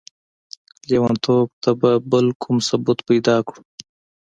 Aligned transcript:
ليونتوب 0.87 1.47
ته 1.63 1.71
به 1.79 1.91
بل 2.11 2.25
کوم 2.41 2.57
ثبوت 2.67 2.99
پيدا 3.09 3.35
کړو؟! 3.47 3.61